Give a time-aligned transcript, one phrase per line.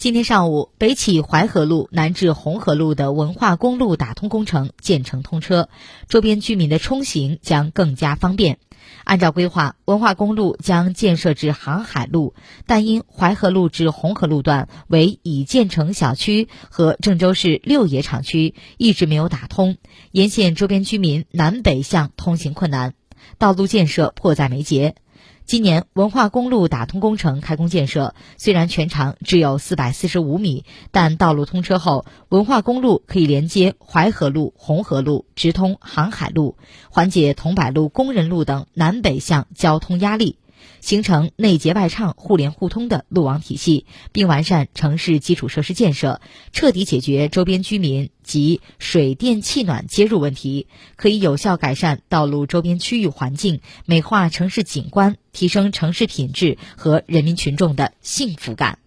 [0.00, 5.68] 今天上午，北起淮河路、南至红河路的文化公路打通工程建成通车，
[6.08, 8.56] 周边居民的出行将更加方便。
[9.04, 12.32] 按照规划，文化公路将建设至航海路，
[12.64, 19.76] 但因淮河路至红河路段为已建成小区和郑州市六冶厂区，一直没有打通，
[20.12, 22.94] 沿线周边居民南北向通行困难，
[23.36, 24.94] 道路建设迫在眉睫。
[25.50, 36.56] 今年文化公路打通工程开工建设，虽然全长只有四百四十五米，但道路通车后，文化公路可以连接淮河路、红河路，直通航海路，
[36.88, 40.36] 缓解桐柏路、工人路等南北向交通压力。
[40.80, 46.20] 形成内结外畅、互联互通的路网体系，并完善城市基础设施建设，
[46.52, 58.78] 彻底解决周边居民及水电气暖接入问题，可以有效改善道路周边区域环境，美化城市景观，提升城市品质和人民群众的幸福感。